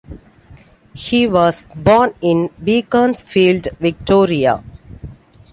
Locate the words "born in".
1.75-2.49